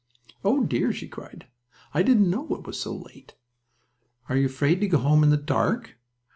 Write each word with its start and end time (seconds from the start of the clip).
"Oh! 0.43 0.63
dear!" 0.63 0.91
she 0.91 1.07
cried, 1.07 1.45
"I 1.93 2.01
didn't 2.01 2.27
know 2.27 2.47
it 2.55 2.65
was 2.65 2.79
so 2.79 2.91
late." 2.95 3.35
"Are 4.29 4.35
you 4.35 4.47
afraid 4.47 4.81
to 4.81 4.87
go 4.87 4.97
home 4.97 5.23
in 5.23 5.29
the 5.29 5.37
dark?" 5.37 5.95